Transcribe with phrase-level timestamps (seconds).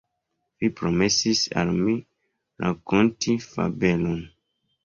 [0.63, 1.95] Vi promesis al mi
[2.65, 4.21] rakonti fabelon.